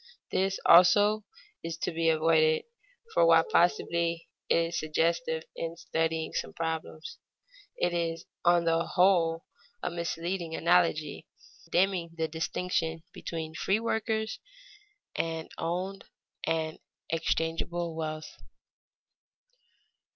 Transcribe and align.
This, 0.31 0.59
also, 0.65 1.25
is 1.63 1.77
to 1.77 1.91
be 1.91 2.09
avoided, 2.09 2.63
for 3.13 3.23
while 3.23 3.43
possibly 3.43 4.27
it 4.49 4.55
is 4.57 4.79
suggestive 4.79 5.43
in 5.55 5.77
studying 5.77 6.33
some 6.33 6.53
problems, 6.53 7.19
it 7.77 7.93
is 7.93 8.25
on 8.43 8.65
the 8.65 8.83
whole 8.83 9.45
a 9.83 9.91
misleading 9.91 10.55
analogy, 10.55 11.27
dimming 11.69 12.15
the 12.17 12.27
distinction 12.27 13.03
between 13.13 13.53
free 13.53 13.79
workers 13.79 14.39
and 15.15 15.51
owned 15.59 16.05
and 16.45 16.79
exchangeable 17.11 17.93
wealth. 17.95 18.37